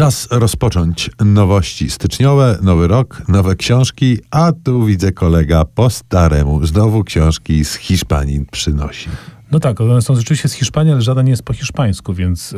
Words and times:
Czas 0.00 0.28
rozpocząć 0.30 1.10
nowości 1.24 1.90
styczniowe, 1.90 2.58
nowy 2.62 2.88
rok, 2.88 3.22
nowe 3.28 3.56
książki, 3.56 4.18
a 4.30 4.52
tu 4.64 4.84
widzę 4.84 5.12
kolega 5.12 5.64
po 5.64 5.90
staremu 5.90 6.66
znowu 6.66 7.04
książki 7.04 7.64
z 7.64 7.74
Hiszpanii 7.74 8.46
przynosi. 8.50 9.08
No 9.52 9.60
tak, 9.60 9.80
one 9.80 10.02
są 10.02 10.14
rzeczywiście 10.14 10.48
z 10.48 10.52
Hiszpanii, 10.52 10.92
ale 10.92 11.02
żaden 11.02 11.24
nie 11.24 11.30
jest 11.30 11.42
po 11.42 11.52
hiszpańsku, 11.52 12.14
więc 12.14 12.54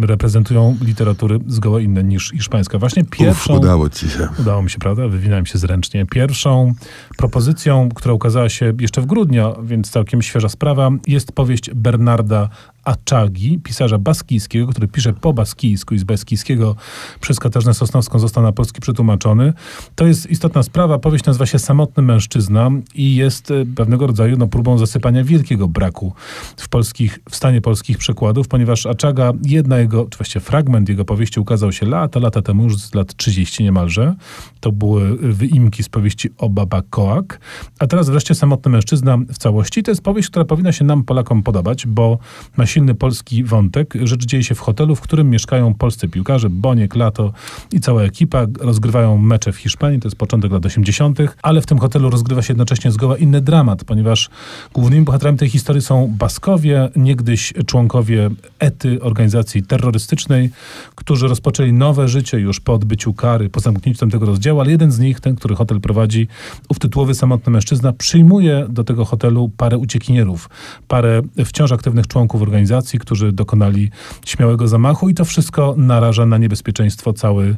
reprezentują 0.00 0.76
literatury 0.80 1.38
zgoła 1.46 1.80
inne 1.80 2.04
niż 2.04 2.30
hiszpańska. 2.30 2.78
Właśnie 2.78 3.04
pierwszą... 3.04 3.54
Uf, 3.54 3.60
udało 3.60 3.90
ci 3.90 4.08
się. 4.08 4.28
Udało 4.38 4.62
mi 4.62 4.70
się, 4.70 4.78
prawda? 4.78 5.08
Wywinąłem 5.08 5.46
się 5.46 5.58
zręcznie. 5.58 6.06
Pierwszą 6.06 6.74
propozycją, 7.16 7.88
która 7.94 8.14
ukazała 8.14 8.48
się 8.48 8.72
jeszcze 8.80 9.00
w 9.00 9.06
grudniu, 9.06 9.54
więc 9.62 9.90
całkiem 9.90 10.22
świeża 10.22 10.48
sprawa, 10.48 10.90
jest 11.06 11.32
powieść 11.32 11.70
Bernarda 11.74 12.48
Aczagi, 12.84 13.58
pisarza 13.58 13.98
baskijskiego, 13.98 14.66
który 14.66 14.88
pisze 14.88 15.12
po 15.12 15.32
baskijsku 15.32 15.94
i 15.94 15.98
z 15.98 16.04
baskijskiego 16.04 16.76
przez 17.20 17.40
Katarzynę 17.40 17.74
Sosnowską 17.74 18.18
został 18.18 18.42
na 18.42 18.52
polski 18.52 18.80
przetłumaczony. 18.80 19.52
To 19.94 20.06
jest 20.06 20.30
istotna 20.30 20.62
sprawa. 20.62 20.98
Powieść 20.98 21.24
nazywa 21.24 21.46
się 21.46 21.58
Samotny 21.58 22.02
mężczyzna 22.02 22.70
i 22.94 23.14
jest 23.14 23.50
e, 23.50 23.54
pewnego 23.76 24.06
rodzaju 24.06 24.36
no, 24.36 24.46
próbą 24.46 24.78
zasypania 24.78 25.24
wielkiego 25.24 25.68
braku 25.68 26.12
w, 26.56 26.68
polskich, 26.68 27.18
w 27.30 27.36
stanie 27.36 27.60
polskich 27.60 27.98
przekładów, 27.98 28.48
ponieważ 28.48 28.86
Aczaga, 28.86 29.32
jedna 29.42 29.78
jego, 29.78 30.06
czy 30.10 30.18
właściwie 30.18 30.40
fragment 30.40 30.88
jego 30.88 31.04
powieści 31.04 31.40
ukazał 31.40 31.72
się 31.72 31.86
lata, 31.86 32.20
lata 32.20 32.42
temu, 32.42 32.62
już 32.62 32.76
z 32.76 32.94
lat 32.94 33.16
30 33.16 33.62
niemalże. 33.62 34.14
To 34.60 34.72
były 34.72 35.16
wyimki 35.16 35.82
z 35.82 35.88
powieści 35.88 36.30
o 36.38 36.48
Baba 36.48 36.82
Koak. 36.90 37.40
A 37.78 37.86
teraz 37.86 38.10
wreszcie 38.10 38.34
Samotny 38.34 38.70
mężczyzna 38.70 39.16
w 39.16 39.38
całości. 39.38 39.82
To 39.82 39.90
jest 39.90 40.02
powieść, 40.02 40.28
która 40.28 40.44
powinna 40.44 40.72
się 40.72 40.84
nam, 40.84 41.04
Polakom, 41.04 41.42
podobać, 41.42 41.86
bo 41.86 42.18
ma 42.56 42.66
silny 42.74 42.94
polski 42.94 43.44
wątek. 43.44 43.94
Rzecz 44.02 44.26
dzieje 44.26 44.44
się 44.44 44.54
w 44.54 44.60
hotelu, 44.60 44.96
w 44.96 45.00
którym 45.00 45.30
mieszkają 45.30 45.74
polscy 45.74 46.08
piłkarze, 46.08 46.50
Boniek, 46.50 46.96
Lato 46.96 47.32
i 47.72 47.80
cała 47.80 48.02
ekipa. 48.02 48.46
Rozgrywają 48.60 49.18
mecze 49.18 49.52
w 49.52 49.56
Hiszpanii, 49.56 50.00
to 50.00 50.08
jest 50.08 50.16
początek 50.16 50.52
lat 50.52 50.66
80., 50.66 51.18
ale 51.42 51.60
w 51.60 51.66
tym 51.66 51.78
hotelu 51.78 52.10
rozgrywa 52.10 52.42
się 52.42 52.52
jednocześnie 52.52 52.90
zgoła 52.90 53.16
inny 53.16 53.40
dramat, 53.40 53.84
ponieważ 53.84 54.30
głównymi 54.72 55.04
bohaterami 55.04 55.38
tej 55.38 55.48
historii 55.48 55.82
są 55.82 56.14
Baskowie, 56.18 56.88
niegdyś 56.96 57.52
członkowie 57.66 58.30
ETY, 58.58 59.02
organizacji 59.02 59.62
terrorystycznej, 59.62 60.50
którzy 60.94 61.28
rozpoczęli 61.28 61.72
nowe 61.72 62.08
życie 62.08 62.40
już 62.40 62.60
po 62.60 62.74
odbyciu 62.74 63.14
kary, 63.14 63.48
po 63.48 63.60
zamknięciu 63.60 64.06
tego 64.06 64.26
rozdziału, 64.26 64.60
ale 64.60 64.70
jeden 64.70 64.92
z 64.92 64.98
nich, 64.98 65.20
ten, 65.20 65.36
który 65.36 65.54
hotel 65.54 65.80
prowadzi, 65.80 66.28
ów 66.68 66.78
tytułowy 66.78 67.14
samotny 67.14 67.52
mężczyzna, 67.52 67.92
przyjmuje 67.92 68.66
do 68.68 68.84
tego 68.84 69.04
hotelu 69.04 69.50
parę 69.56 69.78
uciekinierów, 69.78 70.50
parę 70.88 71.22
wciąż 71.44 71.72
aktywnych 71.72 72.06
członków 72.06 72.42
organizacji, 72.42 72.63
organizacji, 72.64 72.98
którzy 72.98 73.32
dokonali 73.32 73.90
śmiałego 74.26 74.68
zamachu 74.68 75.08
i 75.08 75.14
to 75.14 75.24
wszystko 75.24 75.74
naraża 75.76 76.26
na 76.26 76.38
niebezpieczeństwo 76.38 77.12
cały, 77.12 77.56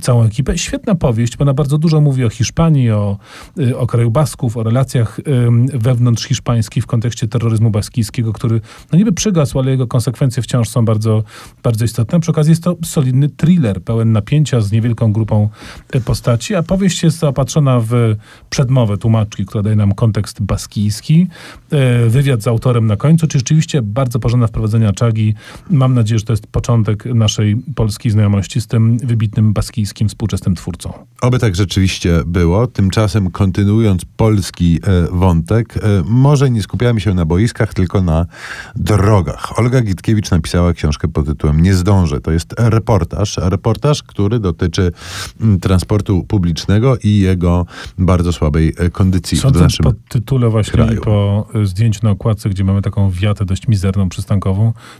całą 0.00 0.24
ekipę. 0.24 0.58
Świetna 0.58 0.94
powieść, 0.94 1.36
bo 1.36 1.42
ona 1.42 1.54
bardzo 1.54 1.78
dużo 1.78 2.00
mówi 2.00 2.24
o 2.24 2.30
Hiszpanii, 2.30 2.90
o, 2.90 3.18
y, 3.58 3.78
o 3.78 3.86
kraju 3.86 4.10
Basków, 4.10 4.56
o 4.56 4.62
relacjach 4.62 5.20
wewnątrz 5.74 6.24
hiszpańskich 6.24 6.84
w 6.84 6.86
kontekście 6.86 7.28
terroryzmu 7.28 7.70
baskijskiego, 7.70 8.32
który 8.32 8.60
no 8.92 8.98
niby 8.98 9.12
przygasł, 9.12 9.58
ale 9.58 9.70
jego 9.70 9.86
konsekwencje 9.86 10.42
wciąż 10.42 10.68
są 10.68 10.84
bardzo, 10.84 11.22
bardzo 11.62 11.84
istotne. 11.84 12.20
Przy 12.20 12.30
okazji 12.30 12.50
jest 12.50 12.62
to 12.62 12.76
solidny 12.84 13.28
thriller, 13.28 13.82
pełen 13.82 14.12
napięcia 14.12 14.60
z 14.60 14.72
niewielką 14.72 15.12
grupą 15.12 15.48
y, 15.94 16.00
postaci, 16.00 16.54
a 16.54 16.62
powieść 16.62 17.02
jest 17.02 17.18
zaopatrzona 17.18 17.80
w 17.80 18.16
przedmowę 18.50 18.96
tłumaczki, 18.96 19.46
która 19.46 19.62
daje 19.62 19.76
nam 19.76 19.94
kontekst 19.94 20.42
baskijski, 20.42 21.26
y, 22.06 22.10
wywiad 22.10 22.42
z 22.42 22.46
autorem 22.46 22.86
na 22.86 22.96
końcu, 22.96 23.26
czy 23.26 23.38
rzeczywiście 23.38 23.82
bardzo 23.82 24.18
porządna 24.18 24.45
wprowadzenia 24.46 24.92
czagi. 24.92 25.34
Mam 25.70 25.94
nadzieję, 25.94 26.18
że 26.18 26.24
to 26.24 26.32
jest 26.32 26.46
początek 26.46 27.04
naszej 27.04 27.56
polskiej 27.74 28.12
znajomości 28.12 28.60
z 28.60 28.66
tym 28.66 28.98
wybitnym 28.98 29.52
baskijskim 29.52 30.08
współczesnym 30.08 30.54
twórcą. 30.54 30.92
Oby 31.22 31.38
tak 31.38 31.54
rzeczywiście 31.56 32.22
było. 32.26 32.66
Tymczasem 32.66 33.30
kontynuując 33.30 34.04
polski 34.16 34.80
e, 34.82 35.06
wątek, 35.16 35.76
e, 35.76 35.80
może 36.06 36.50
nie 36.50 36.62
skupiamy 36.62 37.00
się 37.00 37.14
na 37.14 37.24
boiskach, 37.24 37.74
tylko 37.74 38.02
na 38.02 38.26
drogach. 38.76 39.58
Olga 39.58 39.80
Gitkiewicz 39.82 40.30
napisała 40.30 40.72
książkę 40.72 41.08
pod 41.08 41.26
tytułem 41.26 41.60
Nie 41.60 41.74
zdążę. 41.74 42.20
To 42.20 42.30
jest 42.30 42.54
reportaż, 42.58 43.36
reportaż, 43.42 44.02
który 44.02 44.38
dotyczy 44.38 44.92
m, 45.40 45.60
transportu 45.60 46.24
publicznego 46.24 46.96
i 47.04 47.18
jego 47.18 47.66
bardzo 47.98 48.32
słabej 48.32 48.74
e, 48.78 48.90
kondycji 48.90 49.38
Sądząc 49.38 49.62
w 49.62 49.62
naszym 49.62 49.84
po 49.84 49.92
tytule 50.08 50.48
właśnie 50.48 50.72
kraju. 50.72 51.00
po 51.00 51.48
zdjęciu 51.64 52.00
na 52.02 52.10
okładce, 52.10 52.48
gdzie 52.50 52.64
mamy 52.64 52.82
taką 52.82 53.10
wiatę 53.10 53.44
dość 53.44 53.68
mizerną 53.68 54.08
przystankową, 54.08 54.35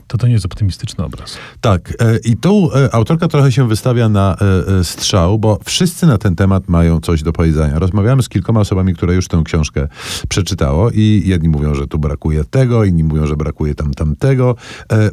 to 0.07 0.17
to 0.17 0.27
nie 0.27 0.33
jest 0.33 0.45
optymistyczny 0.45 1.03
obraz. 1.03 1.37
Tak. 1.61 1.93
E, 1.99 2.17
I 2.17 2.37
tu 2.37 2.69
e, 2.75 2.95
autorka 2.95 3.27
trochę 3.27 3.51
się 3.51 3.67
wystawia 3.67 4.09
na 4.09 4.35
e, 4.79 4.83
strzał, 4.83 5.39
bo 5.39 5.59
wszyscy 5.65 6.07
na 6.07 6.17
ten 6.17 6.35
temat 6.35 6.69
mają 6.69 6.99
coś 6.99 7.23
do 7.23 7.33
powiedzenia. 7.33 7.79
Rozmawiamy 7.79 8.23
z 8.23 8.29
kilkoma 8.29 8.59
osobami, 8.59 8.95
które 8.95 9.15
już 9.15 9.27
tę 9.27 9.41
książkę 9.45 9.87
przeczytało 10.29 10.89
i 10.91 11.23
jedni 11.25 11.49
mówią, 11.49 11.75
że 11.75 11.87
tu 11.87 11.99
brakuje 11.99 12.43
tego, 12.43 12.83
inni 12.83 13.03
mówią, 13.03 13.25
że 13.25 13.35
brakuje 13.35 13.75
tam 13.75 13.93
tamtego, 13.93 14.55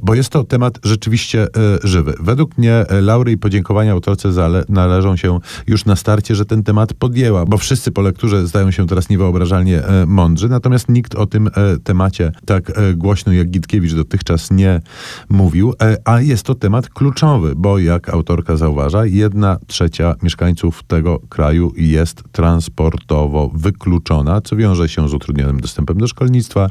bo 0.02 0.14
jest 0.14 0.30
to 0.30 0.44
temat 0.44 0.78
rzeczywiście 0.82 1.46
żywy. 1.84 2.14
Według 2.20 2.58
mnie 2.58 2.84
laury 3.02 3.32
i 3.32 3.38
podziękowania 3.38 3.92
autorce 3.92 4.28
należą 4.68 5.16
się 5.16 5.38
już 5.66 5.84
na 5.84 5.96
starcie, 5.96 6.34
że 6.34 6.44
ten 6.44 6.62
temat 6.62 6.94
podjęła, 6.94 7.46
bo 7.46 7.58
wszyscy 7.58 7.92
po 7.92 8.02
lekturze 8.02 8.46
zdają 8.46 8.70
się 8.70 8.86
teraz 8.86 9.08
niewyobrażalnie 9.08 9.82
mądrzy, 10.06 10.48
natomiast 10.48 10.88
nikt 10.88 11.14
o 11.14 11.26
tym 11.26 11.50
temacie 11.84 12.32
tak 12.46 12.72
głośno 12.96 13.32
jak 13.32 13.50
Gitkiewicz 13.50 13.94
do 13.94 14.04
dotychczas 14.14 14.50
nie 14.50 14.80
mówił, 15.28 15.74
e, 15.82 15.96
a 16.04 16.20
jest 16.20 16.46
to 16.46 16.54
temat 16.54 16.88
kluczowy, 16.88 17.52
bo 17.56 17.78
jak 17.78 18.08
autorka 18.08 18.56
zauważa, 18.56 19.06
jedna 19.06 19.58
trzecia 19.66 20.14
mieszkańców 20.22 20.82
tego 20.82 21.18
kraju 21.28 21.72
jest 21.76 22.22
transportowo 22.32 23.50
wykluczona, 23.54 24.40
co 24.40 24.56
wiąże 24.56 24.88
się 24.88 25.08
z 25.08 25.14
utrudnionym 25.14 25.60
dostępem 25.60 25.98
do 25.98 26.06
szkolnictwa, 26.06 26.70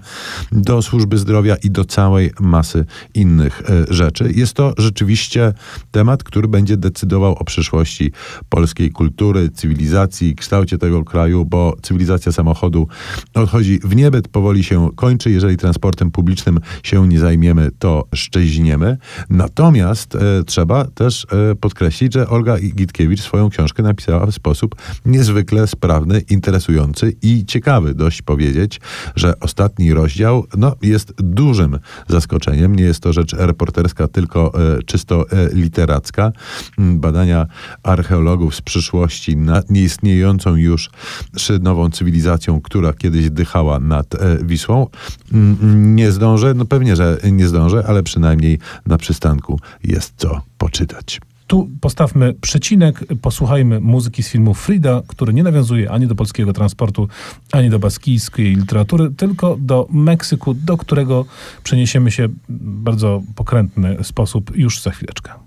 do 0.52 0.82
służby 0.82 1.18
zdrowia 1.18 1.56
i 1.56 1.72
do 1.72 1.86
całej 1.86 2.32
masy 2.40 2.86
innych 3.14 3.62
e, 3.70 3.94
rzeczy. 3.94 4.32
Jest 4.36 4.54
to 4.54 4.74
rzeczywiście 4.78 5.54
temat, 5.92 6.24
który 6.24 6.48
będzie 6.48 6.78
decydował 6.78 7.34
o 7.34 7.44
przyszłości 7.44 8.12
polskiej 8.50 8.92
kultury, 8.92 9.50
cywilizacji, 9.50 10.36
kształcie 10.36 10.78
tego 10.78 11.04
kraju, 11.04 11.46
bo 11.46 11.76
cywilizacja 11.82 12.32
samochodu 12.32 12.88
odchodzi 13.34 13.80
w 13.84 13.96
niebyt, 13.96 14.28
powoli 14.28 14.64
się 14.64 14.90
kończy, 14.96 15.32
jeżeli 15.32 15.58
transportem 15.58 16.12
publicznym 16.12 16.60
się 16.84 17.08
nie 17.08 17.20
zajmiemy, 17.34 17.72
to 17.80 18.06
szczęźniemy. 18.16 18.98
Natomiast 19.30 20.16
e, 20.16 20.44
trzeba 20.44 20.86
też 20.86 21.26
e, 21.52 21.56
podkreślić, 21.56 22.14
że 22.14 22.30
Olga 22.30 22.58
Gitkiewicz 22.60 23.22
swoją 23.22 23.50
książkę 23.50 23.84
napisała 23.84 24.26
w 24.26 24.32
sposób 24.32 24.76
niezwykle 25.06 25.68
sprawny, 25.68 26.20
interesujący 26.30 27.16
i 27.22 27.46
ciekawy. 27.46 27.94
Dość 27.94 28.22
powiedzieć, 28.22 28.82
że 29.16 29.40
ostatni 29.40 29.94
rozdział 29.94 30.46
no, 30.58 30.76
jest 30.82 31.14
dużym 31.18 31.80
zaskoczeniem. 32.08 32.76
Nie 32.76 32.84
jest 32.84 33.00
to 33.00 33.14
rzecz 33.14 33.34
reporterska, 33.34 34.08
tylko 34.08 34.54
e, 34.78 34.84
czysto 34.84 35.26
e, 35.32 35.50
literacka. 35.54 36.32
Mm, 36.78 37.00
badania 37.00 37.46
archeologów 37.84 38.56
z 38.56 38.62
przyszłości 38.62 39.38
nad 39.38 39.70
nieistniejącą 39.70 40.56
już 40.56 40.90
nową 41.62 41.90
cywilizacją, 41.90 42.62
która 42.62 42.94
kiedyś 42.94 43.30
dychała 43.30 43.80
nad 43.80 44.16
e, 44.16 44.38
Wisłą. 44.44 44.88
Mm, 45.34 45.96
nie 45.96 46.12
zdążę, 46.12 46.54
no 46.54 46.66
pewnie, 46.66 46.96
że 46.96 47.13
nie 47.32 47.48
zdążę, 47.48 47.84
ale 47.88 48.04
przynajmniej 48.04 48.60
na 48.88 48.98
przystanku 48.98 49.60
jest 49.84 50.14
co 50.18 50.42
poczytać. 50.58 51.22
Tu 51.48 51.70
postawmy 51.82 52.34
przecinek, 52.42 53.06
posłuchajmy 53.22 53.80
muzyki 53.80 54.24
z 54.24 54.30
filmu 54.30 54.54
Frida, 54.54 55.02
który 55.08 55.34
nie 55.34 55.44
nawiązuje 55.44 55.92
ani 55.92 56.08
do 56.08 56.16
polskiego 56.16 56.54
transportu, 56.54 57.08
ani 57.52 57.70
do 57.70 57.80
baskijskiej 57.80 58.56
literatury, 58.56 59.12
tylko 59.18 59.58
do 59.60 59.88
Meksyku, 59.92 60.54
do 60.54 60.78
którego 60.78 61.26
przeniesiemy 61.64 62.12
się 62.12 62.28
w 62.28 62.34
bardzo 62.60 63.22
pokrętny 63.36 63.98
sposób 64.04 64.58
już 64.58 64.82
za 64.82 64.92
chwileczkę. 64.92 65.43